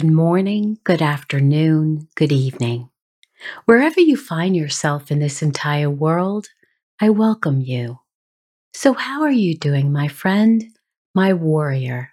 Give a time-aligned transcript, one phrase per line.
[0.00, 2.88] Good morning, good afternoon, good evening.
[3.66, 6.48] Wherever you find yourself in this entire world,
[7.02, 7.98] I welcome you.
[8.72, 10.64] So, how are you doing, my friend,
[11.14, 12.12] my warrior?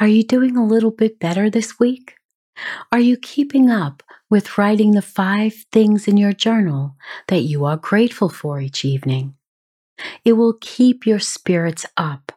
[0.00, 2.14] Are you doing a little bit better this week?
[2.90, 6.96] Are you keeping up with writing the five things in your journal
[7.28, 9.34] that you are grateful for each evening?
[10.24, 12.32] It will keep your spirits up.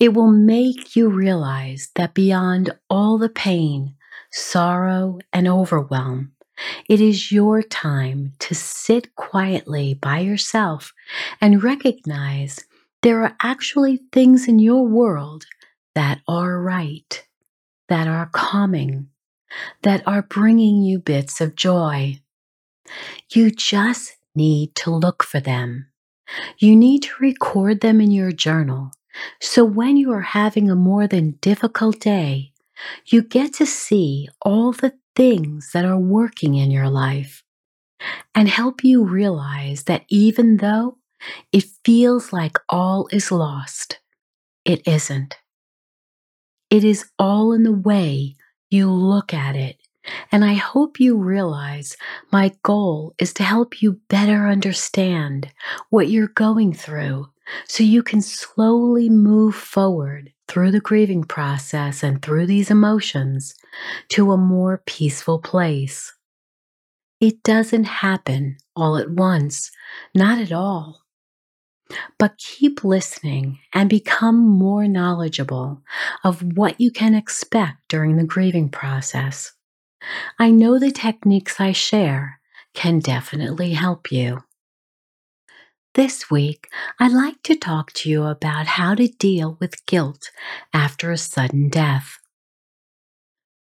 [0.00, 3.95] It will make you realize that beyond all the pain,
[4.36, 6.32] sorrow, and overwhelm,
[6.88, 10.92] it is your time to sit quietly by yourself
[11.40, 12.64] and recognize
[13.02, 15.44] there are actually things in your world
[15.94, 17.24] that are right,
[17.88, 19.08] that are calming,
[19.82, 22.20] that are bringing you bits of joy.
[23.30, 25.86] You just need to look for them.
[26.58, 28.92] You need to record them in your journal
[29.40, 32.52] so when you are having a more than difficult day,
[33.06, 37.42] you get to see all the things that are working in your life
[38.34, 40.98] and help you realize that even though
[41.52, 44.00] it feels like all is lost,
[44.64, 45.36] it isn't.
[46.70, 48.36] It is all in the way
[48.70, 49.76] you look at it.
[50.30, 51.96] And I hope you realize
[52.30, 55.52] my goal is to help you better understand
[55.90, 57.28] what you're going through
[57.66, 63.54] so you can slowly move forward through the grieving process and through these emotions
[64.08, 66.12] to a more peaceful place.
[67.20, 69.70] It doesn't happen all at once,
[70.14, 71.02] not at all.
[72.18, 75.82] But keep listening and become more knowledgeable
[76.24, 79.52] of what you can expect during the grieving process.
[80.38, 82.40] I know the techniques I share
[82.74, 84.42] can definitely help you.
[85.96, 86.68] This week,
[87.00, 90.30] I'd like to talk to you about how to deal with guilt
[90.74, 92.18] after a sudden death.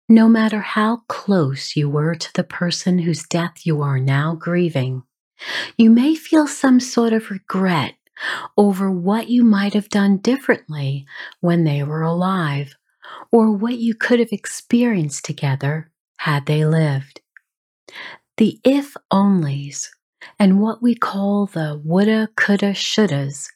[0.09, 5.03] No matter how close you were to the person whose death you are now grieving,
[5.77, 7.97] you may feel some sort of regret
[8.57, 11.05] over what you might have done differently
[11.41, 12.77] when they were alive,
[13.31, 17.21] or what you could have experienced together had they lived.
[18.39, 19.89] The if onlys
[20.39, 23.49] and what we call the woulda, coulda, shouldas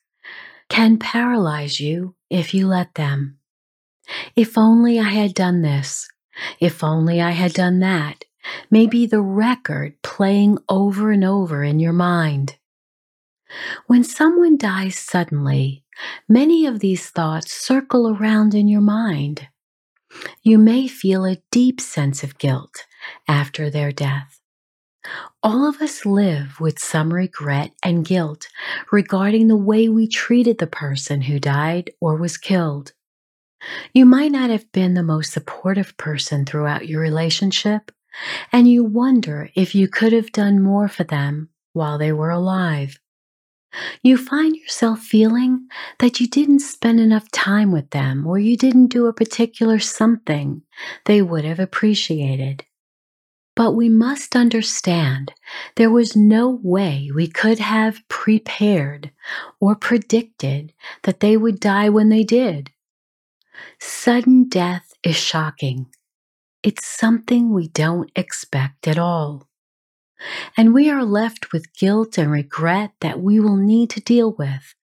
[0.68, 3.38] can paralyze you if you let them.
[4.34, 6.08] If only I had done this.
[6.60, 8.24] If only I had done that.
[8.70, 12.58] May be the record playing over and over in your mind.
[13.86, 15.84] When someone dies suddenly,
[16.28, 19.48] many of these thoughts circle around in your mind.
[20.42, 22.86] You may feel a deep sense of guilt
[23.28, 24.40] after their death.
[25.42, 28.48] All of us live with some regret and guilt
[28.90, 32.92] regarding the way we treated the person who died or was killed.
[33.92, 37.90] You might not have been the most supportive person throughout your relationship,
[38.52, 42.98] and you wonder if you could have done more for them while they were alive.
[44.02, 45.68] You find yourself feeling
[45.98, 50.62] that you didn't spend enough time with them or you didn't do a particular something
[51.04, 52.64] they would have appreciated.
[53.56, 55.32] But we must understand
[55.76, 59.10] there was no way we could have prepared
[59.58, 60.74] or predicted
[61.04, 62.70] that they would die when they did.
[63.80, 65.86] Sudden death is shocking.
[66.62, 69.48] It's something we don't expect at all.
[70.56, 74.74] And we are left with guilt and regret that we will need to deal with.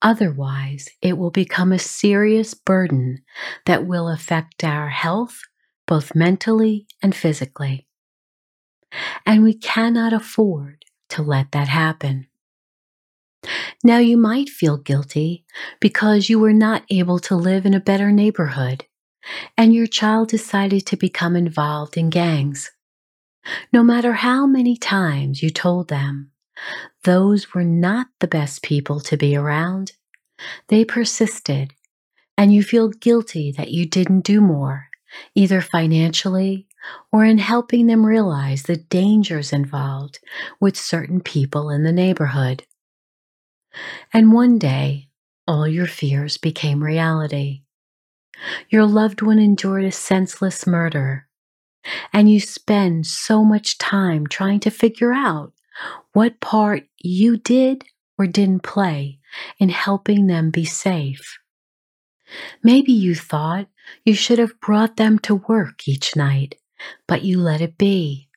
[0.00, 3.22] Otherwise, it will become a serious burden
[3.66, 5.40] that will affect our health,
[5.86, 7.88] both mentally and physically.
[9.24, 12.26] And we cannot afford to let that happen.
[13.82, 15.44] Now, you might feel guilty
[15.80, 18.86] because you were not able to live in a better neighborhood
[19.56, 22.70] and your child decided to become involved in gangs.
[23.72, 26.30] No matter how many times you told them
[27.04, 29.92] those were not the best people to be around,
[30.68, 31.74] they persisted,
[32.36, 34.88] and you feel guilty that you didn't do more,
[35.34, 36.66] either financially
[37.10, 40.18] or in helping them realize the dangers involved
[40.60, 42.64] with certain people in the neighborhood.
[44.12, 45.08] And one day,
[45.46, 47.62] all your fears became reality.
[48.68, 51.28] Your loved one endured a senseless murder,
[52.12, 55.52] and you spend so much time trying to figure out
[56.12, 57.84] what part you did
[58.18, 59.18] or didn't play
[59.58, 61.38] in helping them be safe.
[62.62, 63.68] Maybe you thought
[64.04, 66.56] you should have brought them to work each night,
[67.06, 68.28] but you let it be,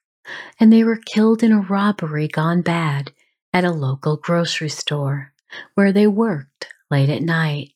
[0.59, 3.11] and they were killed in a robbery gone bad
[3.53, 5.33] at a local grocery store
[5.75, 7.71] where they worked late at night.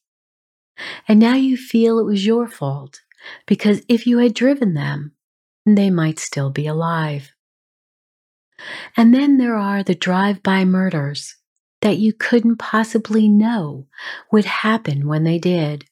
[1.08, 3.02] And now you feel it was your fault
[3.46, 5.14] because if you had driven them,
[5.66, 7.34] they might still be alive.
[8.98, 11.36] And then there are the drive by murders
[11.82, 13.88] that you couldn't possibly know
[14.32, 15.86] would happen when they did.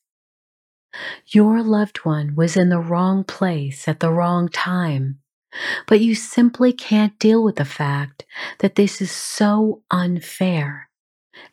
[1.27, 5.19] Your loved one was in the wrong place at the wrong time,
[5.87, 8.25] but you simply can't deal with the fact
[8.59, 10.89] that this is so unfair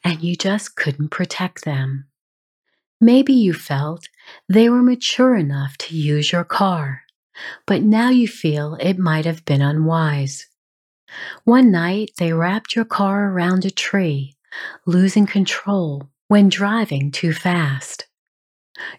[0.03, 2.07] and you just couldn't protect them.
[3.01, 4.09] Maybe you felt
[4.49, 7.03] they were mature enough to use your car,
[7.67, 10.47] but now you feel it might have been unwise.
[11.45, 14.37] One night they wrapped your car around a tree,
[14.87, 18.07] losing control when driving too fast.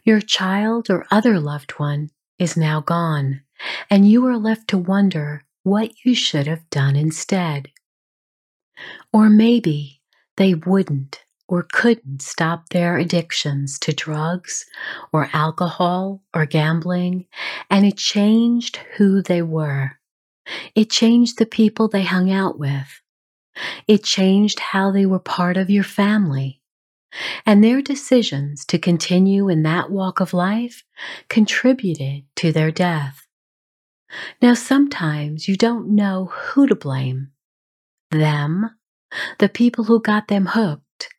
[0.03, 2.09] Your child or other loved one
[2.39, 3.41] is now gone,
[3.89, 7.69] and you are left to wonder what you should have done instead.
[9.13, 10.01] Or maybe
[10.37, 14.65] they wouldn't or couldn't stop their addictions to drugs
[15.13, 17.25] or alcohol or gambling,
[17.69, 19.99] and it changed who they were.
[20.75, 23.01] It changed the people they hung out with.
[23.87, 26.61] It changed how they were part of your family.
[27.45, 30.83] And their decisions to continue in that walk of life
[31.29, 33.27] contributed to their death.
[34.41, 37.31] Now, sometimes you don't know who to blame
[38.11, 38.71] them,
[39.39, 41.09] the people who got them hooked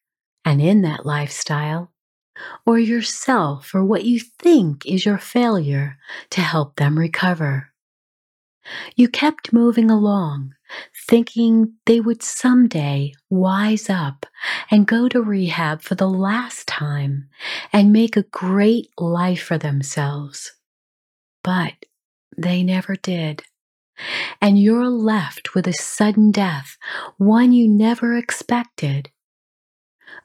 [0.45, 1.93] and in that lifestyle,
[2.65, 5.99] or yourself for what you think is your failure
[6.31, 7.73] to help them recover.
[8.95, 10.55] You kept moving along,
[11.09, 14.27] thinking they would someday wise up
[14.71, 17.29] and go to rehab for the last time
[17.73, 20.53] and make a great life for themselves.
[21.45, 21.75] But
[22.37, 23.43] they never did.
[24.41, 26.77] And you're left with a sudden death,
[27.17, 29.11] one you never expected.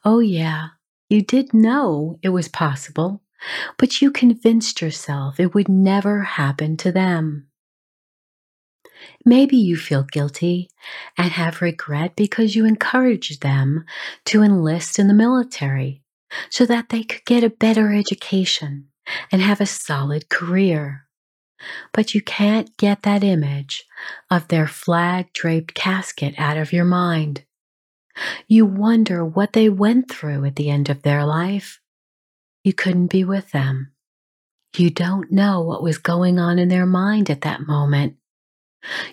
[0.04, 0.69] Oh, yeah,
[1.10, 3.22] you did know it was possible,
[3.78, 7.48] but you convinced yourself it would never happen to them.
[9.25, 10.69] Maybe you feel guilty
[11.18, 13.86] and have regret because you encouraged them
[14.25, 16.02] to enlist in the military
[16.49, 18.87] so that they could get a better education
[19.31, 21.07] and have a solid career.
[21.94, 23.85] But you can't get that image
[24.30, 27.45] of their flag draped casket out of your mind.
[28.47, 31.80] You wonder what they went through at the end of their life.
[32.64, 33.92] You couldn't be with them.
[34.75, 38.16] You don't know what was going on in their mind at that moment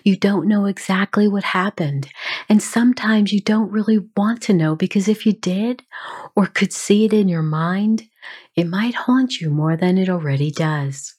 [0.03, 2.09] you don't know exactly what happened.
[2.47, 5.83] And sometimes you don't really want to know because if you did
[6.35, 8.03] or could see it in your mind,
[8.55, 11.15] it might haunt you more than it already does.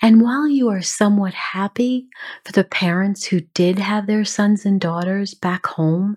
[0.00, 2.08] And while you are somewhat happy
[2.44, 6.16] for the parents who did have their sons and daughters back home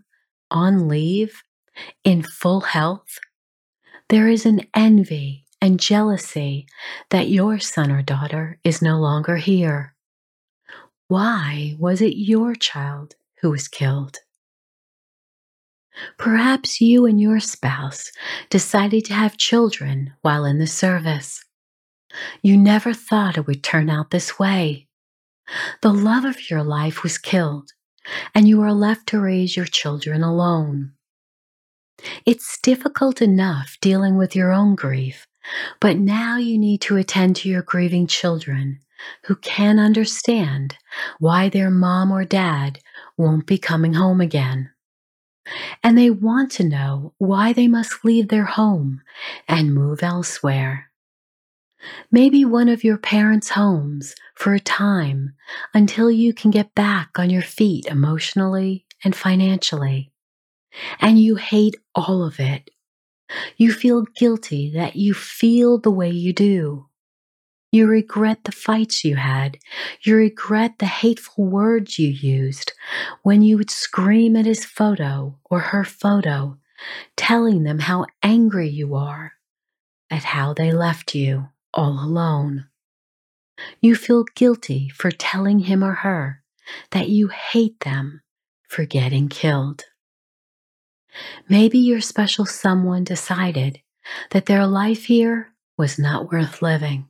[0.50, 1.44] on leave
[2.04, 3.20] in full health,
[4.10, 6.68] there is an envy and jealousy
[7.10, 9.95] that your son or daughter is no longer here.
[11.08, 14.18] Why was it your child who was killed?
[16.18, 18.12] Perhaps you and your spouse
[18.50, 21.46] decided to have children while in the service.
[22.42, 24.88] You never thought it would turn out this way.
[25.82, 27.72] The love of your life was killed,
[28.34, 30.94] and you are left to raise your children alone.
[32.26, 35.28] It's difficult enough dealing with your own grief,
[35.80, 38.80] but now you need to attend to your grieving children
[39.25, 40.78] who can understand
[41.20, 42.80] why their mom or dad
[43.18, 44.72] won't be coming home again.
[45.84, 49.02] And they want to know why they must leave their home
[49.48, 50.92] and move elsewhere.
[52.12, 55.36] Maybe one of your parents' homes for a time
[55.74, 60.12] until you can get back on your feet emotionally and financially.
[61.00, 62.70] And you hate all of it.
[63.58, 66.88] You feel guilty that you feel the way you do.
[67.75, 69.58] You regret the fights you had.
[70.01, 72.72] You regret the hateful words you used
[73.22, 76.58] when you would scream at his photo or her photo,
[77.17, 79.34] telling them how angry you are
[80.10, 82.67] at how they left you all alone.
[83.82, 86.44] You feel guilty for telling him or her
[86.91, 88.22] that you hate them
[88.70, 89.84] for getting killed.
[91.50, 93.82] Maybe your special someone decided
[94.32, 97.10] that their life here was not worth living.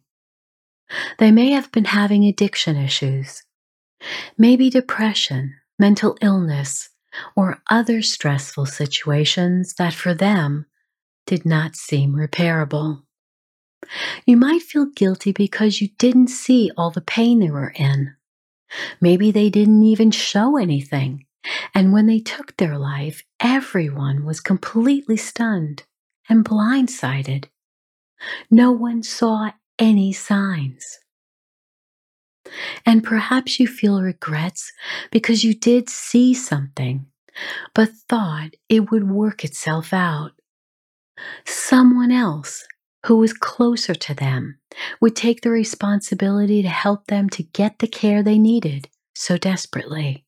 [1.18, 3.44] They may have been having addiction issues,
[4.38, 6.89] maybe depression, mental illness,
[7.36, 10.65] or other stressful situations that for them
[11.25, 13.01] did not seem repairable.
[14.25, 18.15] You might feel guilty because you didn't see all the pain they were in.
[19.00, 21.25] Maybe they didn't even show anything.
[21.74, 25.84] And when they took their life, everyone was completely stunned
[26.27, 27.46] and blindsided.
[28.50, 31.00] No one saw any signs.
[32.86, 34.72] And perhaps you feel regrets
[35.12, 37.05] because you did see something,
[37.74, 40.32] but thought it would work itself out.
[41.46, 42.65] Someone else
[43.05, 44.60] who was closer to them
[45.01, 50.25] would take the responsibility to help them to get the care they needed so desperately.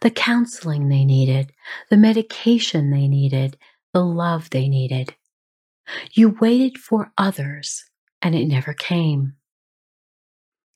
[0.00, 1.52] The counseling they needed,
[1.90, 3.58] the medication they needed,
[3.92, 5.14] the love they needed.
[6.12, 7.87] You waited for others
[8.22, 9.34] and it never came.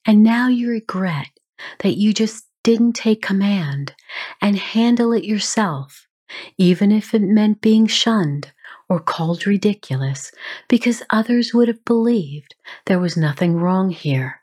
[0.07, 1.29] And now you regret
[1.81, 3.95] that you just didn't take command
[4.41, 6.07] and handle it yourself,
[6.59, 8.53] even if it meant being shunned
[8.89, 10.33] or called ridiculous,
[10.69, 12.55] because others would have believed
[12.87, 14.43] there was nothing wrong here.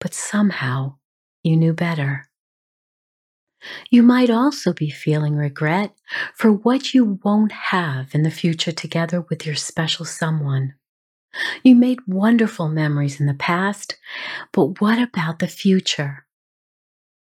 [0.00, 0.96] But somehow
[1.42, 2.28] you knew better.
[3.90, 5.94] You might also be feeling regret
[6.34, 10.74] for what you won't have in the future together with your special someone.
[11.62, 13.96] You made wonderful memories in the past,
[14.52, 16.26] but what about the future?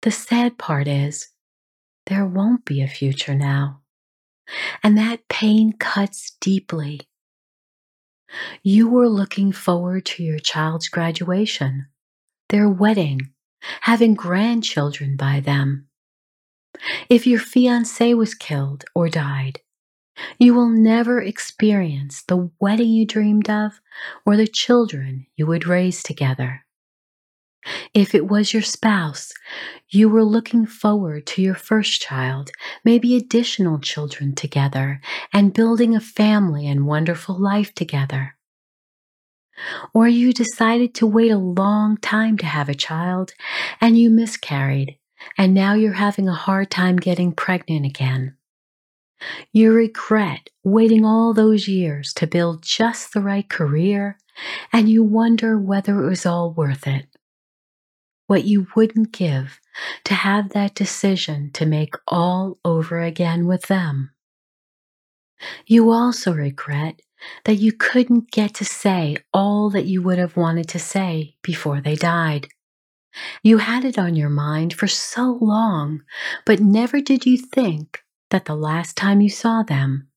[0.02, 1.28] The sad part is,
[2.06, 3.80] there won't be a future now.
[4.82, 7.00] And that pain cuts deeply.
[8.62, 11.86] You were looking forward to your child's graduation,
[12.50, 13.30] their wedding,
[13.82, 15.88] having grandchildren by them.
[17.08, 19.60] If your fiance was killed or died,
[20.38, 23.80] you will never experience the wedding you dreamed of
[24.24, 26.64] or the children you would raise together.
[27.94, 29.32] If it was your spouse,
[29.88, 32.50] you were looking forward to your first child,
[32.84, 35.00] maybe additional children together,
[35.32, 38.36] and building a family and wonderful life together.
[39.94, 43.32] Or you decided to wait a long time to have a child
[43.80, 44.98] and you miscarried,
[45.38, 48.36] and now you're having a hard time getting pregnant again.
[49.52, 54.18] You regret waiting all those years to build just the right career,
[54.72, 57.06] and you wonder whether it was all worth it.
[58.26, 59.60] What you wouldn't give
[60.04, 64.10] to have that decision to make all over again with them.
[65.66, 67.00] You also regret
[67.44, 71.80] that you couldn't get to say all that you would have wanted to say before
[71.80, 72.48] they died.
[73.42, 76.02] You had it on your mind for so long,
[76.44, 78.03] but never did you think
[78.34, 80.08] that the last time you saw them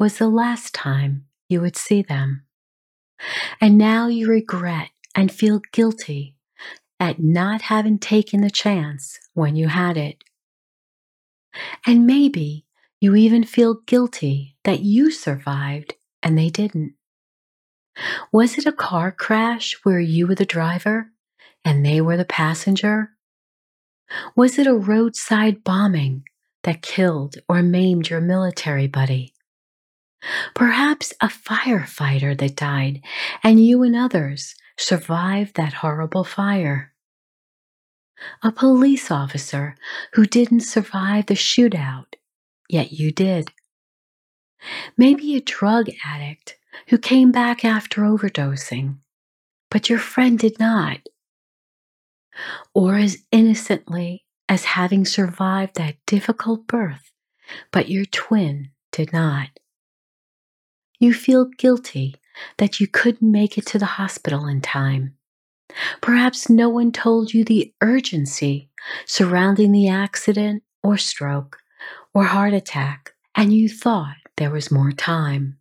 [0.00, 2.42] was the last time you would see them.
[3.60, 6.34] And now you regret and feel guilty
[6.98, 10.24] at not having taken the chance when you had it.
[11.86, 12.64] And maybe
[13.02, 16.94] you even feel guilty that you survived and they didn't.
[18.32, 21.12] Was it a car crash where you were the driver
[21.66, 23.10] and they were the passenger?
[24.34, 26.24] Was it a roadside bombing
[26.68, 29.32] that killed or maimed your military buddy.
[30.54, 33.00] Perhaps a firefighter that died
[33.42, 36.92] and you and others survived that horrible fire.
[38.42, 39.76] A police officer
[40.12, 42.16] who didn't survive the shootout,
[42.68, 43.50] yet you did.
[44.94, 46.58] Maybe a drug addict
[46.88, 48.98] who came back after overdosing,
[49.70, 50.98] but your friend did not.
[52.74, 57.10] Or as innocently as having survived that difficult birth,
[57.70, 59.48] but your twin did not.
[60.98, 62.16] You feel guilty
[62.56, 65.14] that you couldn't make it to the hospital in time.
[66.00, 68.70] Perhaps no one told you the urgency
[69.06, 71.58] surrounding the accident or stroke
[72.14, 75.58] or heart attack, and you thought there was more time.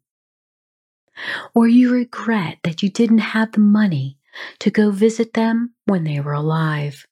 [1.54, 4.18] Or you regret that you didn't have the money
[4.60, 7.06] to go visit them when they were alive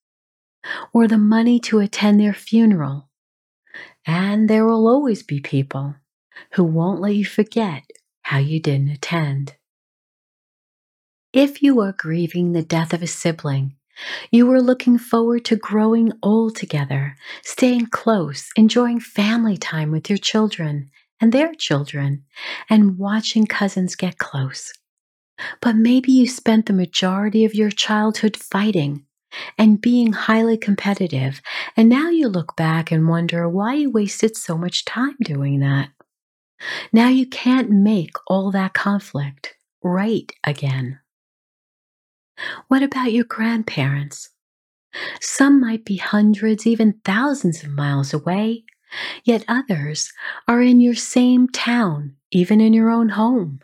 [0.93, 3.09] or the money to attend their funeral.
[4.05, 5.95] And there will always be people
[6.53, 7.83] who won't let you forget
[8.23, 9.55] how you didn't attend.
[11.33, 13.75] If you are grieving the death of a sibling,
[14.31, 20.17] you are looking forward to growing old together, staying close, enjoying family time with your
[20.17, 20.89] children
[21.21, 22.23] and their children,
[22.69, 24.73] and watching cousins get close.
[25.61, 29.04] But maybe you spent the majority of your childhood fighting
[29.57, 31.41] and being highly competitive,
[31.75, 35.89] and now you look back and wonder why you wasted so much time doing that.
[36.93, 40.99] Now you can't make all that conflict right again.
[42.67, 44.29] What about your grandparents?
[45.19, 48.63] Some might be hundreds, even thousands of miles away,
[49.23, 50.11] yet others
[50.47, 53.59] are in your same town, even in your own home.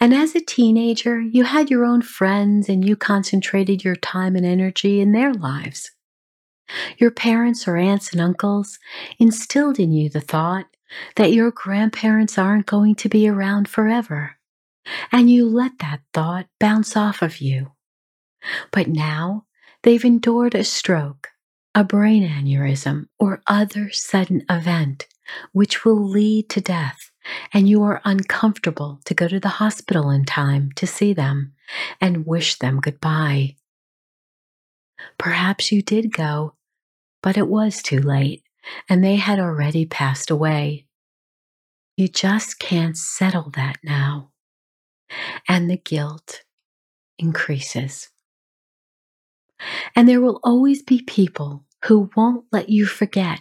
[0.00, 4.46] And as a teenager, you had your own friends and you concentrated your time and
[4.46, 5.90] energy in their lives.
[6.98, 8.78] Your parents or aunts and uncles
[9.18, 10.66] instilled in you the thought
[11.16, 14.36] that your grandparents aren't going to be around forever,
[15.12, 17.72] and you let that thought bounce off of you.
[18.70, 19.44] But now
[19.82, 21.28] they've endured a stroke,
[21.74, 25.06] a brain aneurysm, or other sudden event
[25.52, 27.07] which will lead to death
[27.52, 31.52] and you are uncomfortable to go to the hospital in time to see them
[32.00, 33.56] and wish them goodbye.
[35.18, 36.54] Perhaps you did go,
[37.22, 38.42] but it was too late
[38.88, 40.86] and they had already passed away.
[41.96, 44.30] You just can't settle that now.
[45.48, 46.42] And the guilt
[47.18, 48.10] increases.
[49.96, 53.40] And there will always be people who won't let you forget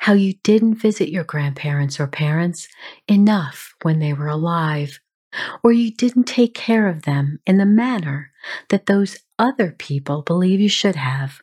[0.00, 2.68] how you didn't visit your grandparents or parents
[3.08, 5.00] enough when they were alive,
[5.62, 8.32] or you didn't take care of them in the manner
[8.68, 11.40] that those other people believe you should have.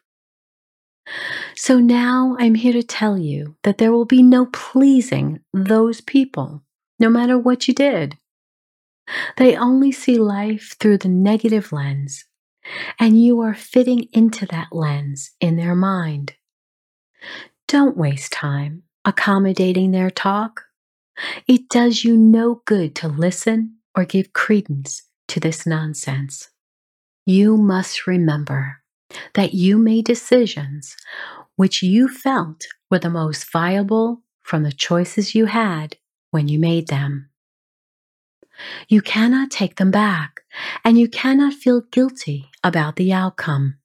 [1.55, 6.63] So now I'm here to tell you that there will be no pleasing those people,
[6.99, 8.17] no matter what you did.
[9.37, 12.25] They only see life through the negative lens,
[12.99, 16.33] and you are fitting into that lens in their mind.
[17.67, 20.63] Don't waste time accommodating their talk.
[21.47, 26.49] It does you no good to listen or give credence to this nonsense.
[27.25, 28.81] You must remember
[29.33, 30.95] that you made decisions
[31.57, 35.97] which you felt were the most viable from the choices you had
[36.31, 37.29] when you made them.
[38.87, 40.41] You cannot take them back,
[40.83, 43.77] and you cannot feel guilty about the outcome.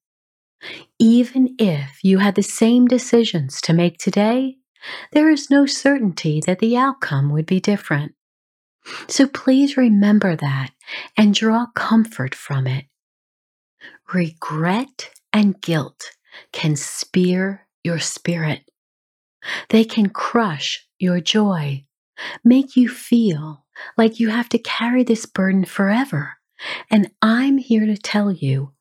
[0.98, 4.57] Even if you had the same decisions to make today,
[5.12, 8.14] there is no certainty that the outcome would be different.
[9.09, 10.70] So please remember that
[11.16, 12.87] and draw comfort from it.
[14.12, 16.11] Regret and guilt
[16.53, 18.62] can spear your spirit.
[19.70, 21.85] They can crush your joy,
[22.44, 23.64] make you feel
[23.96, 26.35] like you have to carry this burden forever.
[26.90, 28.72] And I'm here to tell you,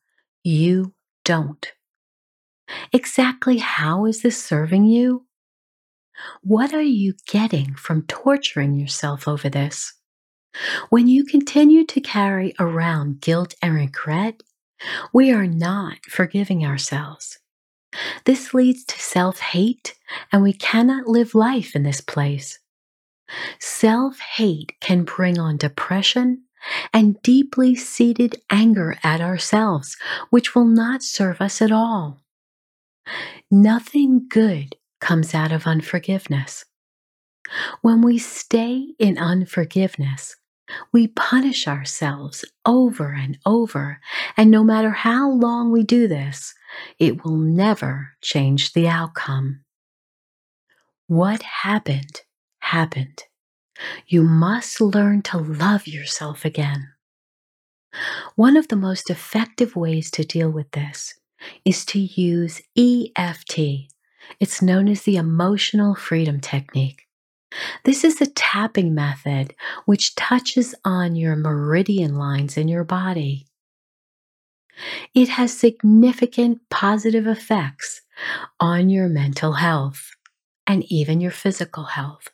[0.44, 1.72] you don't.
[2.92, 5.26] Exactly how is this serving you?
[6.42, 9.94] What are you getting from torturing yourself over this?
[10.90, 14.42] When you continue to carry around guilt and regret,
[15.12, 17.38] we are not forgiving ourselves.
[18.24, 19.94] This leads to self hate,
[20.30, 22.58] and we cannot live life in this place.
[23.58, 26.44] Self hate can bring on depression
[26.92, 29.96] and deeply seated anger at ourselves,
[30.30, 32.22] which will not serve us at all.
[33.50, 36.64] Nothing good comes out of unforgiveness.
[37.82, 40.36] When we stay in unforgiveness,
[40.92, 44.00] we punish ourselves over and over,
[44.36, 46.54] and no matter how long we do this,
[46.98, 49.64] it will never change the outcome.
[51.08, 52.22] What happened,
[52.60, 53.24] happened.
[54.06, 56.88] You must learn to love yourself again.
[58.36, 61.14] One of the most effective ways to deal with this
[61.64, 63.88] is to use EFT.
[64.40, 67.02] It's known as the Emotional Freedom Technique.
[67.84, 73.46] This is a tapping method which touches on your meridian lines in your body.
[75.14, 78.00] It has significant positive effects
[78.58, 80.10] on your mental health
[80.66, 82.30] and even your physical health.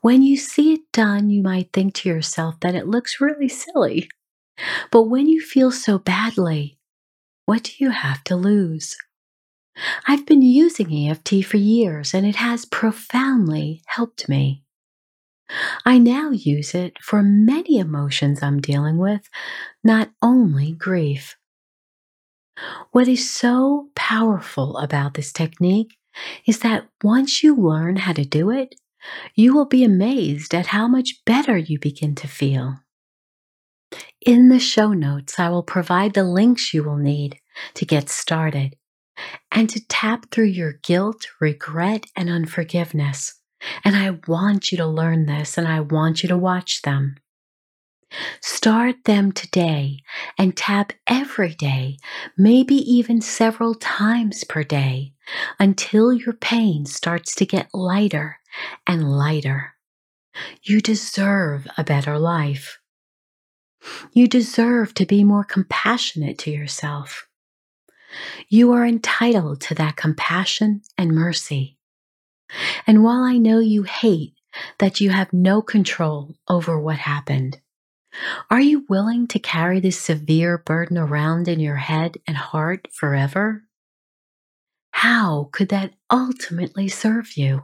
[0.00, 4.08] When you see it done, you might think to yourself that it looks really silly.
[4.90, 6.78] But when you feel so badly,
[7.46, 8.96] what do you have to lose?
[10.06, 14.62] I've been using EFT for years and it has profoundly helped me.
[15.84, 19.28] I now use it for many emotions I'm dealing with,
[19.82, 21.36] not only grief.
[22.92, 25.96] What is so powerful about this technique
[26.46, 28.74] is that once you learn how to do it,
[29.34, 32.80] you will be amazed at how much better you begin to feel.
[34.24, 37.38] In the show notes, I will provide the links you will need
[37.74, 38.76] to get started
[39.50, 43.34] and to tap through your guilt, regret, and unforgiveness.
[43.84, 47.16] And I want you to learn this and I want you to watch them.
[48.40, 49.98] Start them today
[50.36, 51.96] and tap every day,
[52.36, 55.12] maybe even several times per day,
[55.58, 58.38] until your pain starts to get lighter
[58.86, 59.74] and lighter.
[60.62, 62.78] You deserve a better life.
[64.12, 67.28] You deserve to be more compassionate to yourself.
[68.48, 71.78] You are entitled to that compassion and mercy.
[72.86, 74.34] And while I know you hate
[74.78, 77.60] that you have no control over what happened,
[78.50, 83.64] are you willing to carry this severe burden around in your head and heart forever?
[85.00, 87.62] How could that ultimately serve you?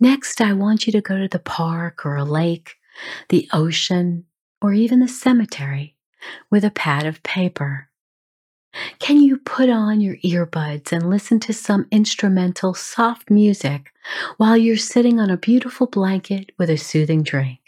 [0.00, 2.74] Next, I want you to go to the park or a lake,
[3.28, 4.24] the ocean,
[4.60, 5.94] or even the cemetery
[6.50, 7.90] with a pad of paper.
[8.98, 13.92] Can you put on your earbuds and listen to some instrumental soft music
[14.36, 17.60] while you're sitting on a beautiful blanket with a soothing drink?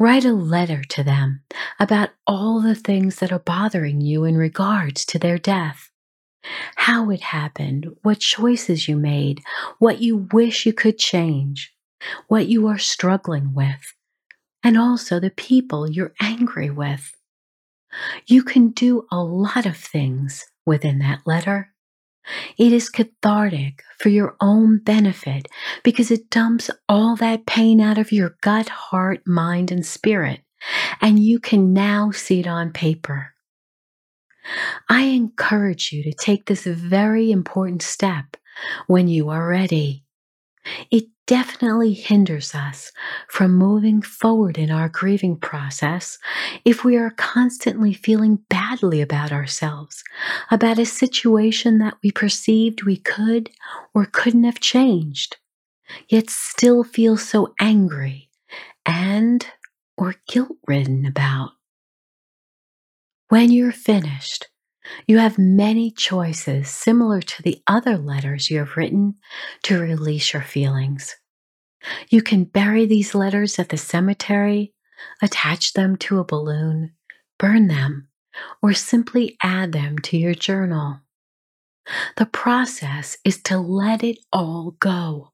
[0.00, 1.44] Write a letter to them
[1.78, 5.92] about all the things that are bothering you in regards to their death.
[6.76, 9.42] How it happened, what choices you made,
[9.78, 11.74] what you wish you could change,
[12.28, 13.94] what you are struggling with,
[14.62, 17.14] and also the people you're angry with.
[18.26, 21.72] You can do a lot of things within that letter.
[22.58, 25.48] It is cathartic for your own benefit
[25.82, 30.40] because it dumps all that pain out of your gut, heart, mind, and spirit,
[31.00, 33.34] and you can now see it on paper.
[34.88, 38.36] I encourage you to take this very important step
[38.86, 40.04] when you are ready.
[40.90, 42.90] It definitely hinders us
[43.28, 46.18] from moving forward in our grieving process
[46.64, 50.02] if we are constantly feeling badly about ourselves,
[50.50, 53.50] about a situation that we perceived we could
[53.94, 55.36] or couldn't have changed,
[56.08, 58.30] yet still feel so angry
[58.86, 59.46] and
[59.96, 61.50] or guilt ridden about.
[63.28, 64.46] When you're finished,
[65.06, 69.16] you have many choices similar to the other letters you have written
[69.64, 71.14] to release your feelings.
[72.08, 74.72] You can bury these letters at the cemetery,
[75.20, 76.92] attach them to a balloon,
[77.38, 78.08] burn them,
[78.62, 81.00] or simply add them to your journal.
[82.16, 85.32] The process is to let it all go.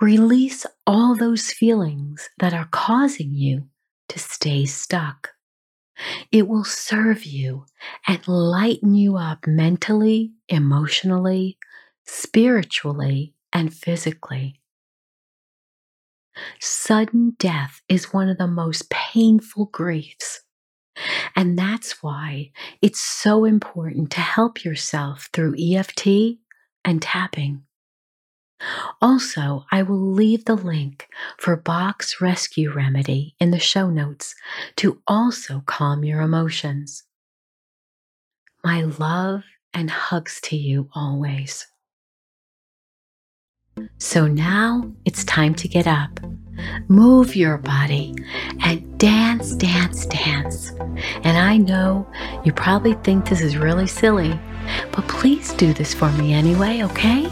[0.00, 3.68] Release all those feelings that are causing you
[4.08, 5.30] to stay stuck.
[6.30, 7.66] It will serve you
[8.06, 11.58] and lighten you up mentally, emotionally,
[12.04, 14.60] spiritually, and physically.
[16.60, 20.42] Sudden death is one of the most painful griefs.
[21.36, 22.50] And that's why
[22.82, 26.38] it's so important to help yourself through EFT
[26.84, 27.62] and tapping.
[29.00, 34.34] Also, I will leave the link for Bach's Rescue Remedy in the show notes
[34.76, 37.04] to also calm your emotions.
[38.64, 41.66] My love and hugs to you always.
[43.98, 46.18] So now it's time to get up,
[46.88, 48.16] move your body,
[48.64, 50.72] and dance, dance, dance.
[51.22, 52.10] And I know
[52.44, 54.38] you probably think this is really silly,
[54.92, 57.28] but please do this for me anyway, okay?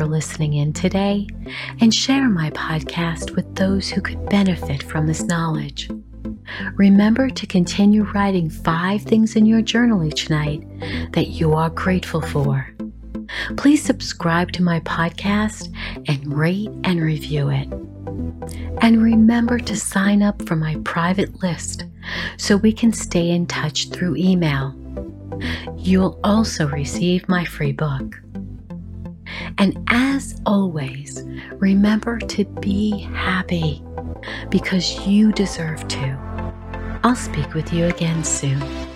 [0.00, 1.26] For listening in today
[1.82, 5.90] and share my podcast with those who could benefit from this knowledge.
[6.76, 10.62] Remember to continue writing five things in your journal each night
[11.12, 12.66] that you are grateful for.
[13.58, 15.68] Please subscribe to my podcast
[16.08, 17.68] and rate and review it.
[18.80, 21.84] And remember to sign up for my private list
[22.38, 24.74] so we can stay in touch through email.
[25.76, 28.18] You'll also receive my free book.
[29.60, 31.22] And as always,
[31.58, 33.82] remember to be happy
[34.48, 37.00] because you deserve to.
[37.04, 38.89] I'll speak with you again soon.